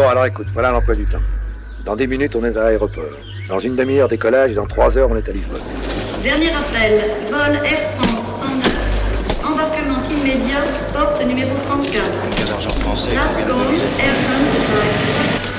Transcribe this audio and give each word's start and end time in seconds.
Bon, 0.00 0.08
alors 0.08 0.24
écoute, 0.24 0.46
voilà 0.54 0.70
l'emploi 0.70 0.94
du 0.94 1.04
temps. 1.04 1.20
Dans 1.84 1.94
10 1.94 2.06
minutes, 2.06 2.34
on 2.34 2.42
est 2.42 2.56
à 2.56 2.62
l'aéroport. 2.62 3.04
Dans 3.50 3.58
une 3.58 3.76
demi-heure, 3.76 4.08
décollage, 4.08 4.52
et 4.52 4.54
dans 4.54 4.64
3 4.64 4.96
heures, 4.96 5.10
on 5.10 5.16
est 5.18 5.28
à 5.28 5.32
Lisbonne. 5.32 5.60
Dernier 6.22 6.48
appel, 6.48 7.04
vol 7.30 7.60
Air 7.66 7.90
France 7.98 8.24
109. 8.64 9.44
Embarquement 9.44 10.00
immédiat, 10.08 10.64
porte 10.94 11.22
numéro 11.22 11.50
34. 11.68 12.02
15 12.34 12.50
heures 12.50 12.76
français. 12.78 13.12
Air 13.12 13.28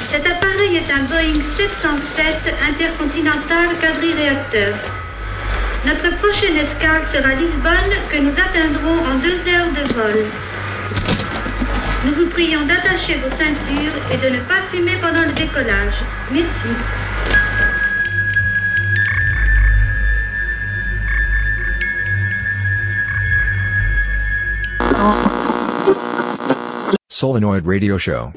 Cet 0.09 0.25
appareil 0.25 0.77
est 0.77 0.91
un 0.91 1.03
Boeing 1.03 1.43
707 1.55 2.55
intercontinental 2.67 3.77
quadri-réacteur. 3.79 4.73
Notre 5.85 6.17
prochaine 6.17 6.57
escale 6.57 7.05
sera 7.13 7.35
Lisbonne, 7.35 7.93
que 8.11 8.17
nous 8.17 8.33
atteindrons 8.33 9.05
en 9.05 9.19
deux 9.19 9.37
heures 9.53 9.69
de 9.69 9.93
vol. 9.93 10.25
Nous 12.03 12.15
vous 12.15 12.29
prions 12.31 12.65
d'attacher 12.65 13.13
vos 13.19 13.29
ceintures 13.29 13.93
et 14.11 14.17
de 14.17 14.35
ne 14.35 14.39
pas 14.41 14.63
fumer 14.71 14.95
pendant 14.99 15.21
le 15.21 15.33
décollage. 15.33 16.03
Merci. 16.31 16.51
Solenoid 27.07 27.67
Radio 27.67 27.99
Show. 27.99 28.31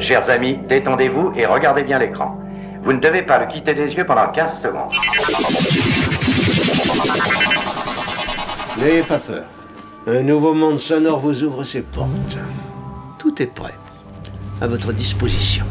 Chers 0.00 0.28
amis, 0.30 0.58
détendez-vous 0.68 1.32
et 1.36 1.46
regardez 1.46 1.84
bien 1.84 2.00
l'écran. 2.00 2.40
Vous 2.82 2.92
ne 2.92 2.98
devez 2.98 3.22
pas 3.22 3.38
le 3.38 3.46
quitter 3.46 3.74
des 3.74 3.94
yeux 3.94 4.04
pendant 4.04 4.32
15 4.32 4.62
secondes. 4.62 4.90
N'ayez 8.80 9.02
pas 9.02 9.18
peur. 9.18 9.44
Un 10.06 10.22
nouveau 10.22 10.54
monde 10.54 10.78
sonore 10.78 11.20
vous 11.20 11.44
ouvre 11.44 11.64
ses 11.64 11.82
portes. 11.82 12.38
Tout 13.18 13.42
est 13.42 13.46
prêt. 13.46 13.74
À 14.62 14.66
votre 14.66 14.94
disposition. 14.94 15.66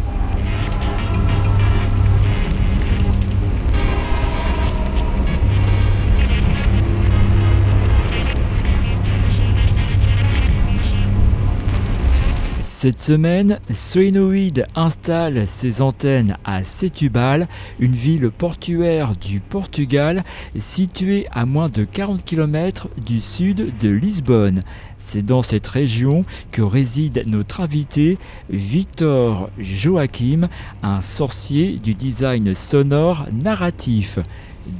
Cette 12.81 12.99
semaine, 12.99 13.59
Solenoid 13.75 14.65
installe 14.73 15.45
ses 15.47 15.81
antennes 15.81 16.37
à 16.45 16.63
Setúbal, 16.63 17.49
une 17.77 17.91
ville 17.91 18.29
portuaire 18.29 19.17
du 19.17 19.41
Portugal 19.41 20.23
située 20.57 21.27
à 21.33 21.45
moins 21.45 21.67
de 21.67 21.83
40 21.83 22.23
km 22.23 22.87
du 23.05 23.19
sud 23.19 23.73
de 23.81 23.89
Lisbonne. 23.89 24.63
C'est 24.97 25.25
dans 25.25 25.41
cette 25.41 25.67
région 25.67 26.23
que 26.53 26.61
réside 26.61 27.25
notre 27.29 27.59
invité 27.59 28.17
Victor 28.49 29.49
Joachim, 29.59 30.47
un 30.81 31.01
sorcier 31.01 31.79
du 31.83 31.93
design 31.95 32.55
sonore 32.55 33.25
narratif. 33.33 34.19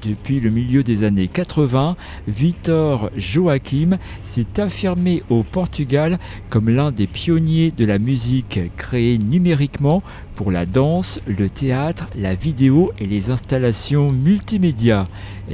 Depuis 0.04 0.40
le 0.40 0.50
milieu 0.50 0.84
des 0.84 1.04
années 1.04 1.28
80, 1.28 1.96
Victor 2.28 3.10
Joachim 3.18 3.98
s'est 4.24 4.60
affirmé 4.60 5.24
au 5.30 5.44
Portugal 5.44 6.20
comme 6.50 6.70
l'un 6.70 6.92
des 6.92 7.08
pionniers 7.08 7.72
de 7.72 7.86
la 7.86 8.00
musique 8.00 8.60
créée 8.78 9.18
numériquement 9.18 10.04
pour 10.36 10.52
la 10.52 10.66
danse, 10.66 11.20
le 11.28 11.50
théâtre, 11.50 12.08
la 12.16 12.34
vidéo 12.34 12.92
et 13.00 13.08
les 13.08 13.30
installations 13.30 14.12
multimédia. 14.12 15.08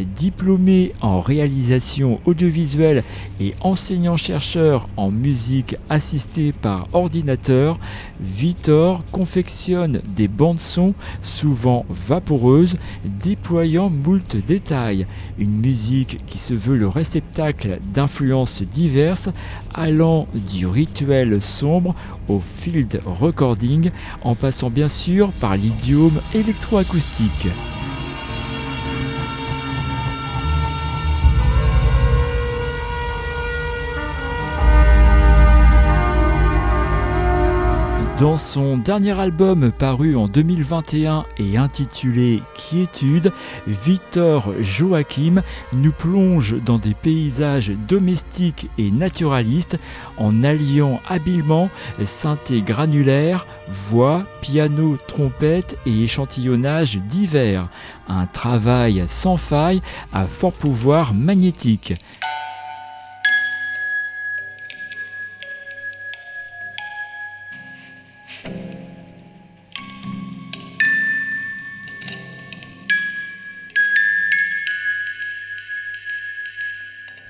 Diplômé 0.04 0.92
en 1.02 1.22
réalisation 1.22 2.20
audiovisuelle 2.26 3.04
et 3.40 3.54
enseignant-chercheur 3.62 4.90
en 4.98 5.10
musique 5.10 5.78
assistée 5.90 6.52
par 6.52 6.88
ordinateur, 6.94 7.80
Victor 8.20 9.04
confectionne 9.12 10.02
des 10.16 10.28
bandes 10.28 10.60
son 10.60 10.94
souvent 11.22 11.86
vaporeuses, 11.90 12.76
déployant 13.06 13.90
moult 13.90 14.36
détails. 14.36 15.08
Une 15.40 15.58
musique 15.62 16.20
qui 16.28 16.38
se 16.38 16.54
veut 16.54 16.78
le 16.78 16.88
réceptacle 16.88 17.80
d'influences 17.94 18.64
diverses, 18.64 19.30
allant 19.74 20.28
du 20.34 20.68
rituel 20.68 21.42
sombre 21.42 21.96
au 22.28 22.40
field 22.40 23.02
recording, 23.06 23.92
en 24.24 24.36
passant 24.36 24.70
bien 24.70 24.90
sûr 24.90 25.32
par 25.40 25.56
l'idiome 25.56 26.20
électroacoustique. 26.34 27.48
Dans 38.20 38.38
son 38.38 38.78
dernier 38.78 39.20
album 39.20 39.74
paru 39.74 40.16
en 40.16 40.28
2021 40.28 41.26
et 41.38 41.58
intitulé 41.58 42.42
Quiétude, 42.54 43.34
Victor 43.68 44.54
Joachim 44.62 45.44
nous 45.74 45.92
plonge 45.92 46.56
dans 46.64 46.78
des 46.78 46.94
paysages 46.94 47.74
domestiques 47.90 48.70
et 48.78 48.90
naturalistes 48.90 49.78
en 50.18 50.46
alliant 50.46 51.02
habilement 51.06 51.70
synthé 52.06 52.62
granulaire, 52.62 53.46
voix, 53.68 54.24
piano, 54.40 54.98
trompette 55.08 55.78
et 55.86 56.04
échantillonnage 56.04 57.00
divers. 57.00 57.68
Un 58.08 58.28
travail 58.28 59.04
sans 59.08 59.36
faille 59.36 59.82
à 60.14 60.26
fort 60.26 60.54
pouvoir 60.54 61.14
magnétique. 61.14 61.96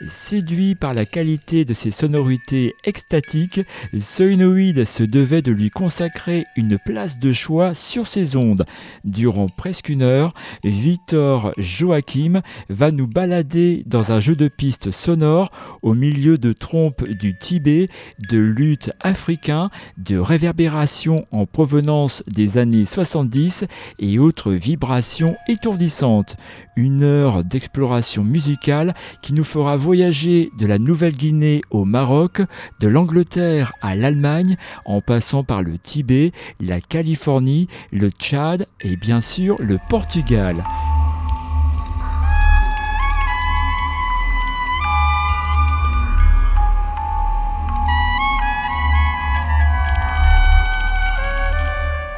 Séduit 0.08 0.76
par 0.76 0.94
la 0.94 1.06
qualité 1.06 1.66
de 1.66 1.74
ses 1.74 1.90
sonorités 1.90 2.76
extatiques, 2.84 3.62
Solenoid 4.00 4.84
se 4.86 5.04
devait 5.04 5.42
de 5.42 5.52
lui 5.52 5.72
consacrer 5.72 6.46
une 6.56 6.78
place 6.78 7.18
de 7.18 7.34
choix 7.34 7.74
sur 7.74 8.06
ses 8.06 8.36
ondes. 8.36 8.66
Durant 9.04 9.48
presque 9.48 9.90
une 9.90 10.04
heure, 10.04 10.34
Victor 10.64 11.54
Joachim 11.58 12.42
va 12.70 12.92
nous 12.92 13.08
balader 13.08 13.84
dans 13.88 14.12
un 14.12 14.20
jeu 14.20 14.36
de 14.36 14.48
pistes 14.48 14.92
sonores 14.92 15.52
au 15.82 15.96
milieu 15.96 16.38
de 16.38 16.54
trompes 16.54 17.08
du 17.08 17.36
Tibet, 17.38 17.90
de 18.30 18.38
luttes 18.38 18.92
africains, 19.00 19.72
de 19.98 20.18
réverbérations 20.18 21.26
en 21.32 21.48
provenance 21.48 22.24
des 22.28 22.60
années 22.60 22.86
70 22.86 23.66
et 24.00 24.20
autres 24.20 24.52
vibrations 24.52 25.36
étourdissantes. 25.48 26.38
Une 26.76 27.02
heure 27.02 27.44
d'exploration 27.44 28.24
musicale 28.24 28.94
qui 29.22 29.34
nous 29.34 29.44
fera 29.44 29.78
voyager 29.78 29.95
de 29.96 30.68
la 30.68 30.78
Nouvelle-Guinée 30.78 31.62
au 31.70 31.86
Maroc, 31.86 32.42
de 32.82 32.88
l'Angleterre 32.90 33.72
à 33.82 33.96
l'Allemagne, 33.96 34.58
en 34.84 35.00
passant 35.00 35.46
par 35.46 35.64
le 35.64 35.78
Tibet, 35.78 36.34
la 36.60 36.82
Californie, 36.82 37.70
le 37.94 38.10
Tchad 38.10 38.68
et 38.82 38.98
bien 38.98 39.22
sûr 39.22 39.56
le 39.60 39.78
Portugal. 39.88 40.66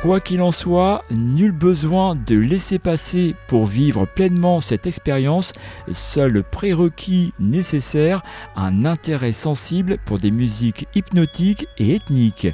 Quoi 0.07 0.21
qu'il 0.21 0.41
en 0.41 0.51
soit, 0.51 1.03
nul 1.11 1.51
besoin 1.51 2.15
de 2.15 2.37
laisser 2.37 2.79
passer 2.79 3.35
pour 3.49 3.65
vivre 3.65 4.05
pleinement 4.05 4.61
cette 4.61 4.87
expérience, 4.87 5.51
seul 5.91 6.43
prérequis 6.43 7.33
nécessaire, 7.41 8.23
un 8.55 8.85
intérêt 8.85 9.33
sensible 9.33 9.97
pour 10.05 10.17
des 10.17 10.31
musiques 10.31 10.87
hypnotiques 10.95 11.67
et 11.77 11.93
ethniques. 11.93 12.47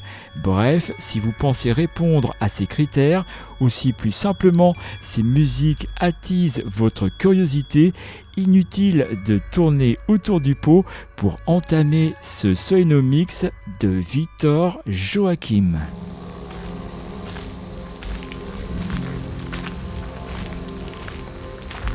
Bref, 0.43 0.93
si 0.97 1.19
vous 1.19 1.31
pensez 1.31 1.71
répondre 1.71 2.33
à 2.39 2.49
ces 2.49 2.65
critères, 2.65 3.23
ou 3.59 3.69
si 3.69 3.93
plus 3.93 4.09
simplement 4.09 4.73
ces 4.99 5.21
musiques 5.21 5.87
attisent 5.99 6.63
votre 6.65 7.07
curiosité, 7.07 7.93
inutile 8.35 9.07
de 9.27 9.39
tourner 9.51 9.99
autour 10.07 10.41
du 10.41 10.55
pot 10.55 10.85
pour 11.15 11.37
entamer 11.45 12.15
ce 12.19 12.55
Soinomix 12.55 13.45
de 13.79 13.89
Victor 13.89 14.81
Joachim. 14.87 15.77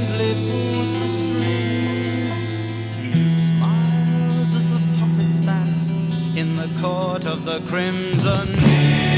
gently 0.00 0.34
pulls 0.50 0.94
the 0.94 1.06
strings. 1.06 2.32
Smiles 3.46 4.54
as 4.54 4.70
the 4.70 4.80
puppets 4.98 5.40
dance 5.40 5.90
in 6.36 6.56
the 6.56 6.70
court 6.80 7.26
of 7.26 7.44
the 7.44 7.60
crimson. 7.68 9.09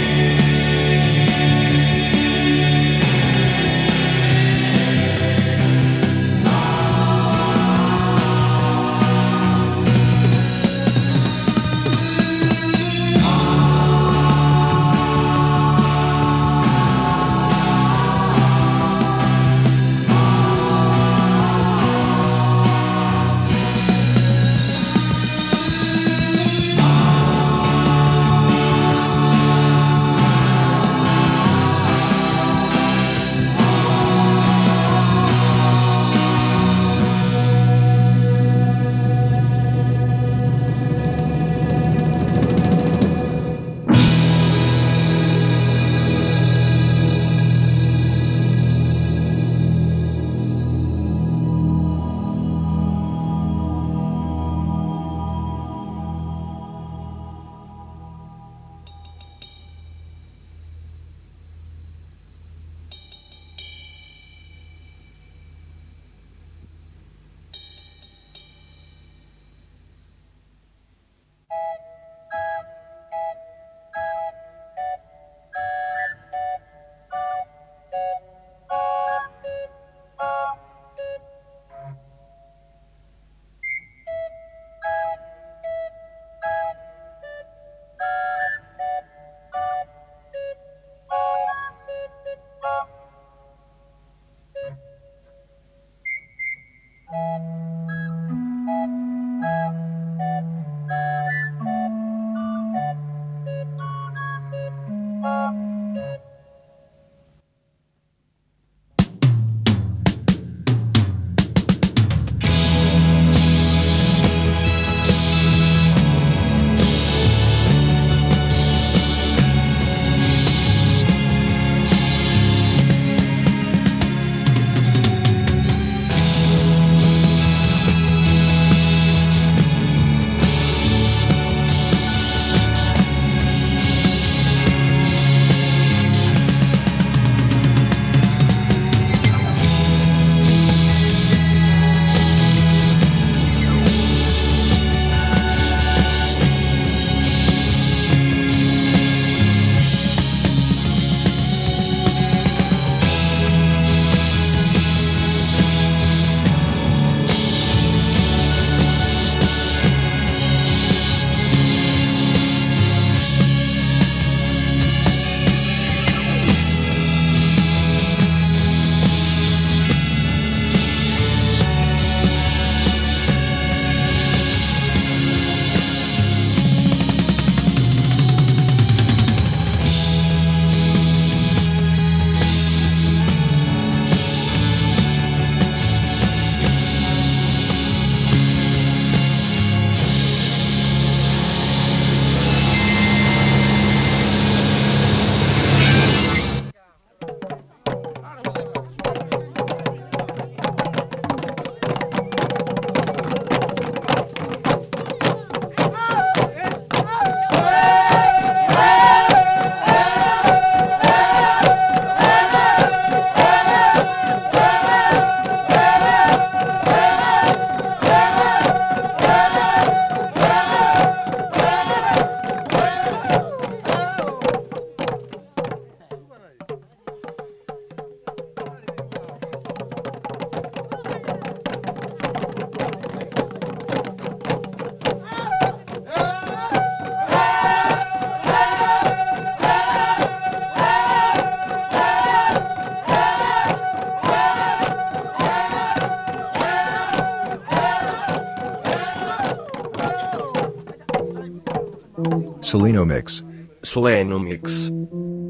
Soleno 253.12 253.12
Mix. 253.12 253.44
Soleno 253.82 254.38
Mix. 254.38 254.90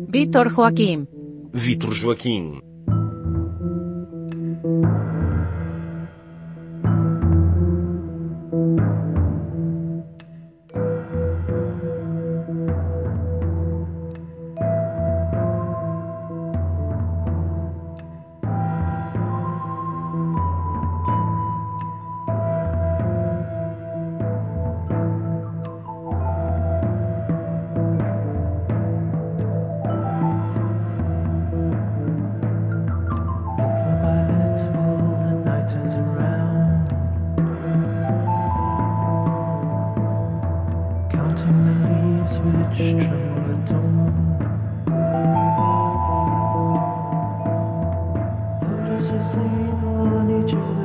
Víctor 0.08 0.50
Joaquim. 0.50 1.06
Vitor 1.52 1.94
Joaquim. 1.94 2.71
just 49.08 49.34
lean 49.34 49.70
on 49.84 50.44
each 50.44 50.54
other. 50.54 50.81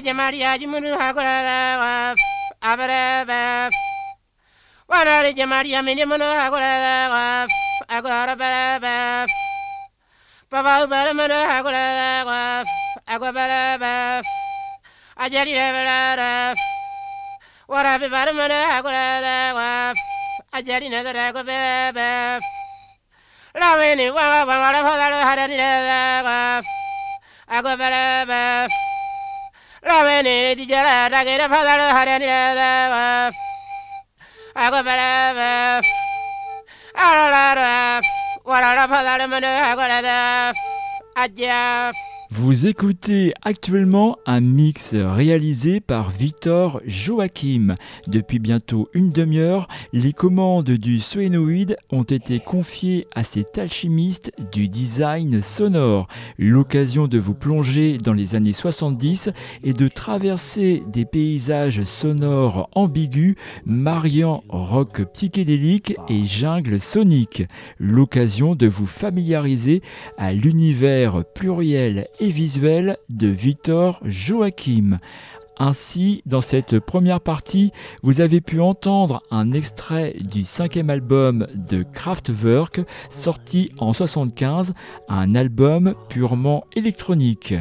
jamaria 0.00 0.58
jimuru 0.58 0.98
hagora 0.98 2.14
avarava 2.62 3.70
warare 4.88 5.32
jamaria 5.34 5.82
minimunu 5.82 6.24
hagora 6.24 7.46
agora 7.88 8.34
varava 8.36 9.26
pava 10.50 10.86
varamunu 10.86 11.38
hagora 11.50 12.64
agora 13.06 13.32
varava 13.32 14.22
ajari 15.16 15.52
varava 15.54 16.54
waravi 17.68 18.08
varamunu 18.08 18.58
hagora 18.72 19.94
ajari 20.52 20.88
nadara 20.88 21.32
govava 21.32 22.40
Rawini 23.54 24.10
wawa 24.10 24.44
wawa 24.44 24.70
wawa 24.70 24.82
wawa 24.82 25.08
wawa 25.08 25.16
wawa 25.18 25.42
wawa 26.22 26.62
wawa 27.48 27.76
wawa 27.76 28.24
wawa 28.28 28.77
Ramene 29.88 30.52
di 30.54 30.66
jala 30.68 31.08
ragere 31.08 31.48
fadalo 31.48 31.88
harani 31.88 32.26
da 32.28 33.32
agobara 34.52 35.80
aralara 36.92 38.00
warara 38.44 38.84
fadalo 38.84 39.24
mene 39.32 39.48
agolada 39.48 40.52
ajaf 41.16 41.96
Vous 42.30 42.66
écoutez 42.66 43.32
actuellement 43.42 44.18
un 44.26 44.40
mix 44.40 44.94
réalisé 44.94 45.80
par 45.80 46.10
Victor 46.10 46.82
Joachim. 46.86 47.74
Depuis 48.06 48.38
bientôt 48.38 48.90
une 48.92 49.08
demi-heure, 49.08 49.66
les 49.94 50.12
commandes 50.12 50.70
du 50.70 51.00
solénoïde 51.00 51.78
ont 51.90 52.02
été 52.02 52.38
confiées 52.38 53.06
à 53.14 53.22
cet 53.22 53.56
alchimiste 53.56 54.30
du 54.52 54.68
design 54.68 55.40
sonore. 55.40 56.06
L'occasion 56.38 57.08
de 57.08 57.18
vous 57.18 57.32
plonger 57.32 57.96
dans 57.96 58.12
les 58.12 58.34
années 58.34 58.52
70 58.52 59.30
et 59.64 59.72
de 59.72 59.88
traverser 59.88 60.82
des 60.92 61.06
paysages 61.06 61.82
sonores 61.84 62.68
ambigus, 62.74 63.36
mariant 63.64 64.44
rock 64.50 65.02
psychédélique 65.14 65.94
et 66.10 66.26
jungle 66.26 66.78
sonique. 66.78 67.44
L'occasion 67.78 68.54
de 68.54 68.66
vous 68.66 68.86
familiariser 68.86 69.80
à 70.18 70.34
l'univers 70.34 71.24
pluriel 71.34 72.06
et 72.20 72.30
visuel 72.30 72.96
de 73.08 73.28
Victor 73.28 74.00
Joachim. 74.04 74.98
Ainsi, 75.60 76.22
dans 76.24 76.40
cette 76.40 76.78
première 76.78 77.20
partie, 77.20 77.72
vous 78.02 78.20
avez 78.20 78.40
pu 78.40 78.60
entendre 78.60 79.22
un 79.32 79.50
extrait 79.50 80.14
du 80.20 80.44
cinquième 80.44 80.88
album 80.88 81.48
de 81.54 81.82
Kraftwerk, 81.82 82.80
sorti 83.10 83.72
en 83.78 83.92
75, 83.92 84.72
un 85.08 85.34
album 85.34 85.94
purement 86.08 86.64
électronique. 86.76 87.54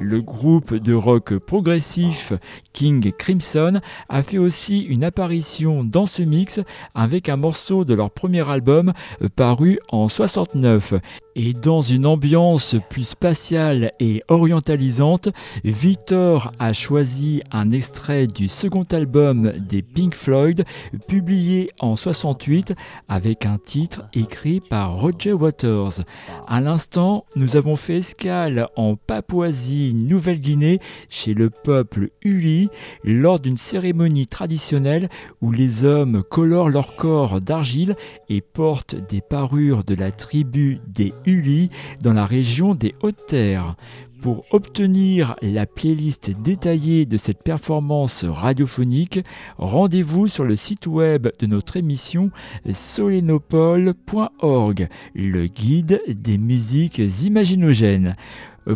Le 0.00 0.20
groupe 0.20 0.74
de 0.74 0.94
rock 0.94 1.38
progressif 1.38 2.32
King 2.74 3.12
Crimson 3.16 3.80
a 4.10 4.22
fait 4.22 4.36
aussi 4.36 4.82
une 4.82 5.04
apparition 5.04 5.84
dans 5.84 6.04
ce 6.04 6.22
mix 6.22 6.60
avec 6.94 7.30
un 7.30 7.36
morceau 7.36 7.86
de 7.86 7.94
leur 7.94 8.10
premier 8.10 8.46
album 8.50 8.92
paru 9.36 9.78
en 9.88 10.08
69. 10.08 10.94
Et 11.36 11.52
dans 11.52 11.82
une 11.82 12.06
ambiance 12.06 12.76
plus 12.90 13.08
spatiale 13.08 13.92
et 13.98 14.22
orientalisante, 14.28 15.30
Victor 15.64 16.52
a 16.60 16.72
choisi 16.72 17.42
un 17.50 17.72
extrait 17.72 18.28
du 18.28 18.46
second 18.46 18.84
album 18.92 19.52
des 19.58 19.82
Pink 19.82 20.14
Floyd, 20.14 20.64
publié 21.08 21.70
en 21.80 21.96
68 21.96 22.74
avec 23.08 23.46
un 23.46 23.58
titre 23.58 24.04
écrit 24.12 24.60
par 24.60 25.00
Roger 25.00 25.32
Waters. 25.32 26.02
À 26.46 26.60
l'instant, 26.60 27.24
nous 27.34 27.56
avons 27.56 27.74
fait 27.74 27.96
escale 27.96 28.68
en 28.76 28.94
Papouasie, 28.94 29.94
Nouvelle-Guinée, 29.94 30.78
chez 31.08 31.34
le 31.34 31.50
peuple 31.50 32.10
Uli, 32.22 32.63
lors 33.04 33.40
d'une 33.40 33.56
cérémonie 33.56 34.26
traditionnelle 34.26 35.08
où 35.40 35.52
les 35.52 35.84
hommes 35.84 36.22
colorent 36.22 36.70
leur 36.70 36.96
corps 36.96 37.40
d'argile 37.40 37.96
et 38.28 38.40
portent 38.40 38.96
des 39.08 39.20
parures 39.20 39.84
de 39.84 39.94
la 39.94 40.12
tribu 40.12 40.80
des 40.86 41.12
Uli 41.26 41.70
dans 42.00 42.12
la 42.12 42.26
région 42.26 42.74
des 42.74 42.94
Hautes-Terres. 43.02 43.76
Pour 44.24 44.44
obtenir 44.52 45.36
la 45.42 45.66
playlist 45.66 46.30
détaillée 46.40 47.04
de 47.04 47.18
cette 47.18 47.42
performance 47.42 48.24
radiophonique, 48.24 49.20
rendez-vous 49.58 50.28
sur 50.28 50.44
le 50.44 50.56
site 50.56 50.86
web 50.86 51.28
de 51.38 51.46
notre 51.46 51.76
émission 51.76 52.30
solenopole.org, 52.72 54.88
le 55.14 55.46
guide 55.46 56.00
des 56.08 56.38
musiques 56.38 57.02
imaginogènes. 57.22 58.16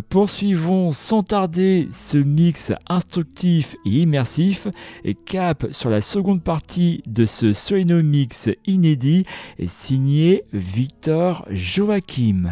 Poursuivons 0.09 0.91
sans 0.91 1.23
tarder 1.23 1.87
ce 1.91 2.17
mix 2.17 2.71
instructif 2.87 3.75
et 3.85 4.01
immersif 4.01 4.67
et 5.03 5.15
cap 5.15 5.65
sur 5.71 5.89
la 5.89 6.01
seconde 6.01 6.43
partie 6.43 7.01
de 7.07 7.25
ce 7.25 7.53
Solenomix 7.53 8.49
inédit 8.65 9.25
signé 9.65 10.43
Victor 10.53 11.45
Joachim. 11.49 12.49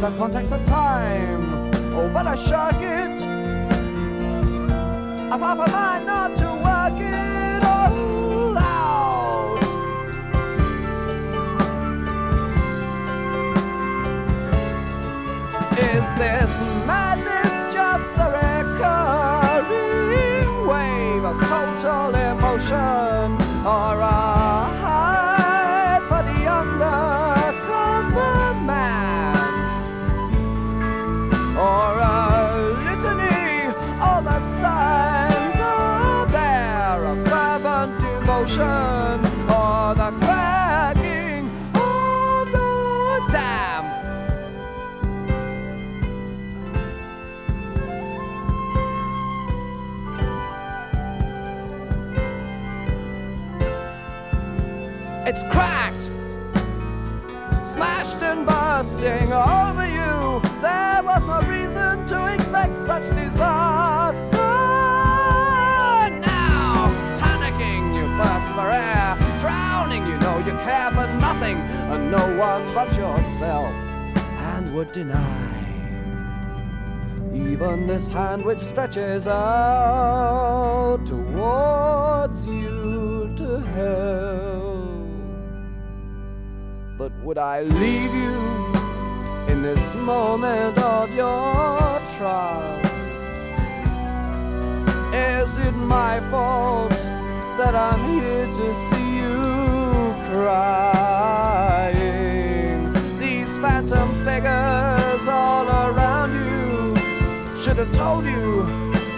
The 0.00 0.10
context 0.16 0.50
of 0.52 0.64
time. 0.64 1.70
Oh, 1.94 2.08
but 2.08 2.26
I 2.26 2.34
shirk 2.34 2.80
it. 2.80 3.22
I'm 5.30 5.40
half 5.40 5.58
a 5.58 5.70
mind 5.70 6.06
not 6.06 6.36
to 6.36 6.46
work 6.64 7.00
it 7.00 7.19
but 72.40 72.96
yourself, 72.96 73.70
and 74.50 74.74
would 74.74 74.90
deny. 74.92 75.58
Even 77.34 77.86
this 77.86 78.06
hand 78.06 78.46
which 78.46 78.60
stretches 78.60 79.28
out 79.28 81.00
towards 81.04 82.46
you 82.46 83.34
to 83.36 83.60
help. 83.76 85.10
But 86.96 87.12
would 87.22 87.36
I 87.36 87.60
leave 87.64 88.14
you 88.14 88.38
in 89.52 89.60
this 89.62 89.94
moment 89.94 90.78
of 90.78 91.14
your 91.14 92.00
trial? 92.16 92.80
Is 95.12 95.58
it 95.58 95.72
my 95.72 96.20
fault 96.30 96.90
that 97.58 97.74
I'm 97.74 98.02
here 98.14 98.46
to 98.46 98.74
see 98.88 99.16
you 99.18 99.42
crying? 100.32 100.99
Have 107.80 107.96
told 107.96 108.24
you. 108.24 108.66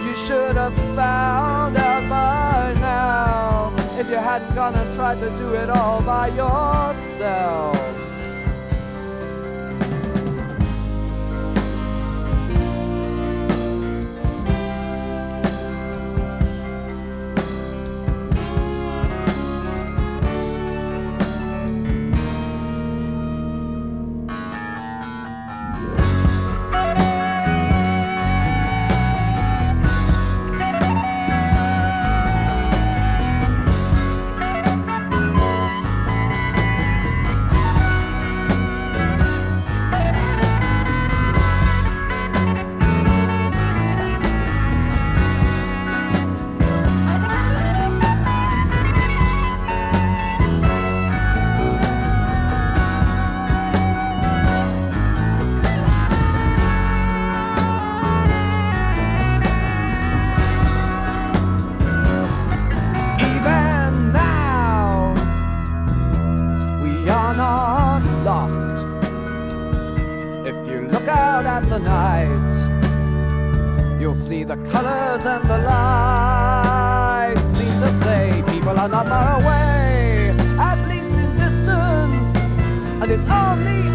You 0.05 0.15
should 0.15 0.55
have 0.55 0.73
found 0.95 1.75
out 1.75 2.09
by 2.09 2.73
now. 2.79 3.73
If 3.99 4.09
you 4.09 4.15
hadn't 4.15 4.55
gone 4.55 4.73
and 4.73 4.95
tried 4.95 5.19
to 5.19 5.29
do 5.31 5.53
it 5.53 5.69
all 5.69 6.01
by 6.01 6.27
yourself. 6.29 7.92
You'll 74.13 74.25
see 74.25 74.43
the 74.43 74.57
colors 74.71 75.25
and 75.25 75.43
the 75.45 75.57
lights. 75.59 77.41
Seem 77.57 77.81
to 77.81 77.87
say 78.03 78.43
people 78.47 78.77
are 78.77 78.87
not 78.87 79.07
far 79.07 79.41
away, 79.41 80.35
at 80.59 80.87
least 80.87 81.11
in 81.11 81.31
distance. 81.37 82.29
And 83.01 83.11
it's 83.11 83.27
only 83.29 83.92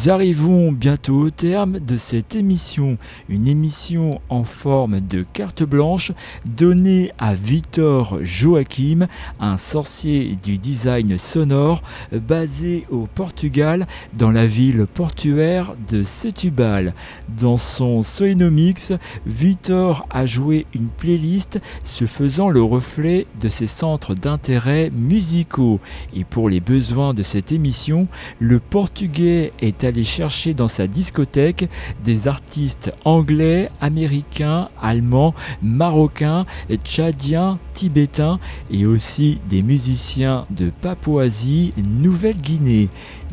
Nous 0.00 0.08
arrivons 0.08 0.72
bientôt 0.72 1.20
au 1.20 1.30
terme 1.30 1.78
de 1.78 1.98
cette 1.98 2.34
émission, 2.34 2.96
une 3.28 3.46
émission 3.46 4.18
en 4.30 4.44
forme 4.44 5.00
de 5.00 5.26
carte 5.30 5.62
blanche 5.62 6.12
donnée 6.56 7.12
à 7.18 7.34
Victor 7.34 8.18
Joachim, 8.22 9.08
un 9.40 9.58
sorcier 9.58 10.38
du 10.42 10.56
design 10.56 11.18
sonore 11.18 11.82
basé 12.12 12.86
au 12.90 13.08
Portugal 13.14 13.86
dans 14.14 14.30
la 14.30 14.46
ville 14.46 14.86
portuaire 14.86 15.74
de 15.90 16.02
Setúbal. 16.02 16.94
Dans 17.38 17.58
son 17.58 18.02
Soinomix, 18.02 18.92
Victor 19.26 20.06
a 20.08 20.24
joué 20.24 20.66
une 20.72 20.88
playlist 20.88 21.60
se 21.84 22.06
faisant 22.06 22.48
le 22.48 22.62
reflet 22.62 23.26
de 23.38 23.50
ses 23.50 23.66
centres 23.66 24.14
d'intérêt 24.14 24.90
musicaux. 24.90 25.78
Et 26.14 26.24
pour 26.24 26.48
les 26.48 26.60
besoins 26.60 27.12
de 27.12 27.22
cette 27.22 27.52
émission, 27.52 28.08
le 28.38 28.60
portugais 28.60 29.52
est 29.60 29.84
allé 29.90 30.04
chercher 30.04 30.54
dans 30.54 30.68
sa 30.68 30.86
discothèque 30.86 31.68
des 32.04 32.28
artistes 32.28 32.92
anglais, 33.04 33.70
américains, 33.80 34.68
allemands, 34.80 35.34
marocains, 35.62 36.46
tchadiens, 36.84 37.58
tibétains 37.72 38.38
et 38.70 38.86
aussi 38.86 39.40
des 39.48 39.62
musiciens 39.62 40.46
de 40.50 40.70
Papouasie, 40.70 41.72
Nouvelle-Guinée. 41.76 42.88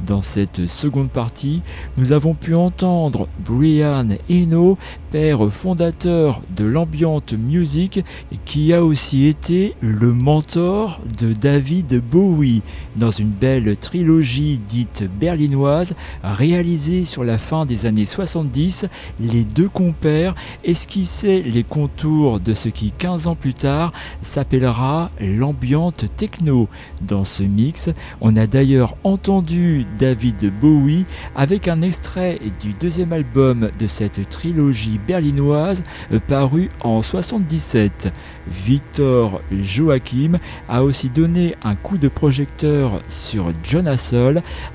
Dans 0.06 0.22
cette 0.22 0.68
seconde 0.68 1.10
partie, 1.10 1.62
nous 1.98 2.12
avons 2.12 2.34
pu 2.34 2.54
entendre 2.54 3.28
Brian 3.44 4.10
Eno, 4.30 4.78
père 5.12 5.50
fondateur 5.50 6.42
de 6.56 6.66
l'ambient 6.66 7.22
music, 7.38 8.04
qui 8.46 8.74
a 8.74 8.84
aussi 8.84 9.26
été 9.26 9.74
le 9.82 10.14
mentor 10.14 11.02
de 11.20 11.34
David 11.34 12.02
Bowie 12.02 12.62
dans 12.96 13.10
une 13.10 13.30
belle 13.30 13.76
trilogie 13.78 14.60
dite 14.66 15.04
berlinoise 15.20 15.96
réalisée 16.24 17.06
sur 17.06 17.24
la 17.24 17.38
fin 17.38 17.66
des 17.66 17.86
années 17.86 18.06
70. 18.06 18.86
Les 19.20 19.46
deux 19.46 19.70
compères 19.70 20.36
esquissaient 20.64 21.42
les 21.42 21.64
contours 21.64 22.40
de 22.40 22.54
ce 22.54 22.70
qui 22.70 22.92
15 22.92 23.28
ans 23.28 23.36
plus 23.36 23.56
tard 23.56 23.94
s'appellera 24.22 25.10
l'ambient 25.20 25.92
techno. 25.92 26.68
Dans 27.02 27.24
ce 27.24 27.44
mix, 27.44 27.90
on 28.22 28.36
a 28.36 28.46
d'ailleurs 28.46 28.96
entendu 29.04 29.87
David 29.98 30.52
Bowie 30.60 31.06
avec 31.36 31.68
un 31.68 31.82
extrait 31.82 32.40
du 32.62 32.74
deuxième 32.74 33.14
album 33.14 33.70
de 33.80 33.88
cette 33.88 34.30
trilogie 34.30 35.00
berlinoise 35.06 35.84
euh, 36.12 36.20
paru 36.20 36.70
en 36.82 37.02
77. 37.02 38.12
Victor 38.48 39.42
Joachim 39.52 40.40
a 40.68 40.84
aussi 40.84 41.10
donné 41.10 41.56
un 41.64 41.76
coup 41.76 41.98
de 41.98 42.08
projecteur 42.08 43.02
sur 43.10 43.52
John 43.64 43.88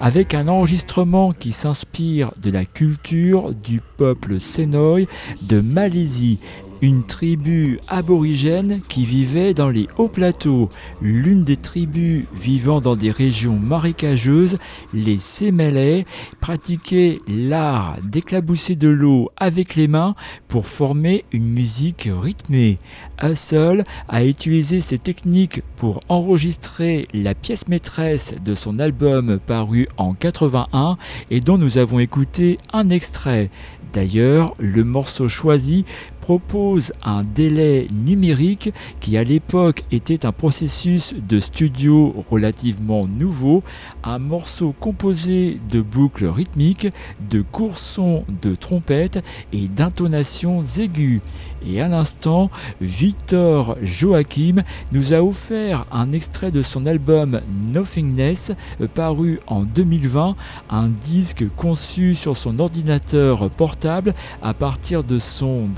avec 0.00 0.34
un 0.34 0.48
enregistrement 0.48 1.32
qui 1.32 1.52
s'inspire 1.52 2.32
de 2.40 2.50
la 2.50 2.64
culture 2.64 3.54
du 3.54 3.80
peuple 3.96 4.40
Senoï 4.40 5.06
de 5.42 5.60
Malaisie 5.60 6.38
une 6.82 7.04
tribu 7.04 7.78
aborigène 7.86 8.80
qui 8.88 9.06
vivait 9.06 9.54
dans 9.54 9.70
les 9.70 9.86
hauts 9.96 10.08
plateaux. 10.08 10.68
L'une 11.00 11.44
des 11.44 11.56
tribus 11.56 12.24
vivant 12.34 12.80
dans 12.80 12.96
des 12.96 13.12
régions 13.12 13.56
marécageuses, 13.56 14.58
les 14.92 15.16
Sémélais, 15.16 16.04
pratiquaient 16.40 17.20
l'art 17.28 17.98
d'éclabousser 18.02 18.74
de 18.74 18.88
l'eau 18.88 19.30
avec 19.36 19.76
les 19.76 19.86
mains 19.86 20.16
pour 20.48 20.66
former 20.66 21.24
une 21.30 21.48
musique 21.48 22.08
rythmée. 22.20 22.78
Hussle 23.22 23.84
a 24.08 24.24
utilisé 24.24 24.80
ces 24.80 24.98
techniques 24.98 25.62
pour 25.76 26.00
enregistrer 26.08 27.06
la 27.14 27.36
pièce 27.36 27.68
maîtresse 27.68 28.34
de 28.44 28.56
son 28.56 28.80
album 28.80 29.38
paru 29.38 29.86
en 29.98 30.14
81 30.14 30.98
et 31.30 31.38
dont 31.38 31.58
nous 31.58 31.78
avons 31.78 32.00
écouté 32.00 32.58
un 32.72 32.90
extrait. 32.90 33.50
D'ailleurs, 33.92 34.54
le 34.58 34.84
morceau 34.84 35.28
choisi 35.28 35.84
propose 36.22 36.92
un 37.02 37.24
délai 37.24 37.88
numérique 37.92 38.72
qui 39.00 39.16
à 39.16 39.24
l'époque 39.24 39.82
était 39.90 40.24
un 40.24 40.30
processus 40.30 41.14
de 41.14 41.40
studio 41.40 42.14
relativement 42.30 43.08
nouveau, 43.08 43.64
un 44.04 44.20
morceau 44.20 44.72
composé 44.78 45.58
de 45.68 45.82
boucles 45.82 46.26
rythmiques, 46.26 46.86
de 47.28 47.42
courts 47.42 47.76
sons 47.76 48.24
de 48.40 48.54
trompette 48.54 49.22
et 49.52 49.66
d'intonations 49.66 50.62
aiguës. 50.62 51.20
Et 51.66 51.80
à 51.80 51.88
l'instant, 51.88 52.50
Victor 52.80 53.76
Joachim 53.82 54.62
nous 54.92 55.14
a 55.14 55.22
offert 55.22 55.86
un 55.92 56.12
extrait 56.12 56.50
de 56.50 56.62
son 56.62 56.86
album 56.86 57.40
Nothingness 57.72 58.52
paru 58.94 59.40
en 59.48 59.62
2020, 59.62 60.36
un 60.70 60.88
disque 60.88 61.44
conçu 61.56 62.14
sur 62.14 62.36
son 62.36 62.60
ordinateur 62.60 63.50
portable 63.50 64.14
à 64.40 64.54
partir 64.54 65.04
de 65.04 65.18
son 65.18 65.68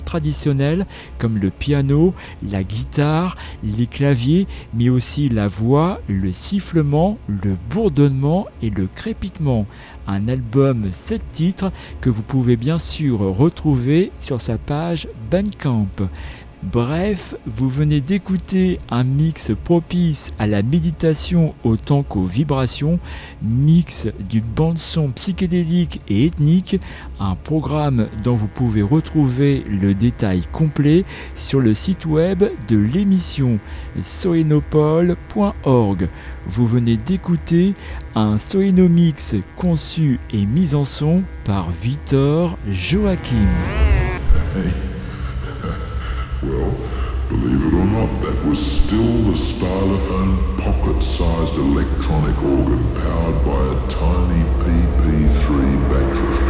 traditionnels 0.00 0.86
comme 1.18 1.38
le 1.38 1.50
piano, 1.50 2.14
la 2.48 2.62
guitare, 2.62 3.36
les 3.62 3.86
claviers, 3.86 4.46
mais 4.74 4.88
aussi 4.88 5.28
la 5.28 5.48
voix, 5.48 6.00
le 6.08 6.32
sifflement, 6.32 7.18
le 7.28 7.56
bourdonnement 7.70 8.46
et 8.62 8.70
le 8.70 8.86
crépitement. 8.86 9.66
Un 10.06 10.28
album 10.28 10.88
7 10.90 11.22
titres 11.32 11.72
que 12.00 12.10
vous 12.10 12.22
pouvez 12.22 12.56
bien 12.56 12.78
sûr 12.78 13.20
retrouver 13.20 14.12
sur 14.20 14.40
sa 14.40 14.58
page 14.58 15.08
Bandcamp. 15.30 15.86
Bref, 16.62 17.34
vous 17.44 17.68
venez 17.68 18.00
d'écouter 18.00 18.78
un 18.88 19.02
mix 19.02 19.50
propice 19.64 20.32
à 20.38 20.46
la 20.46 20.62
méditation 20.62 21.56
autant 21.64 22.04
qu'aux 22.04 22.24
vibrations, 22.24 23.00
mix 23.42 24.06
du 24.28 24.40
bande-son 24.40 25.08
psychédélique 25.08 26.00
et 26.08 26.26
ethnique, 26.26 26.80
un 27.18 27.34
programme 27.34 28.06
dont 28.22 28.36
vous 28.36 28.46
pouvez 28.46 28.82
retrouver 28.82 29.64
le 29.68 29.92
détail 29.92 30.42
complet 30.52 31.04
sur 31.34 31.60
le 31.60 31.74
site 31.74 32.06
web 32.06 32.44
de 32.68 32.78
l'émission 32.78 33.58
soenopole.org. 34.00 36.08
Vous 36.46 36.66
venez 36.68 36.96
d'écouter 36.96 37.74
un 38.14 38.38
Soenomix 38.38 39.34
conçu 39.56 40.20
et 40.32 40.46
mis 40.46 40.76
en 40.76 40.84
son 40.84 41.24
par 41.44 41.72
Victor 41.72 42.56
Joachim. 42.70 43.48
Well, 46.42 46.74
believe 47.28 47.62
it 47.66 47.72
or 47.72 47.86
not, 47.86 48.20
that 48.22 48.44
was 48.44 48.58
still 48.58 49.22
the 49.30 49.36
stylophone 49.38 50.58
pocket-sized 50.58 51.54
electronic 51.54 52.36
organ 52.42 52.82
powered 52.96 53.44
by 53.46 53.62
a 53.70 53.76
tiny 53.88 54.42
PP3 54.58 55.46
battery. 55.88 56.42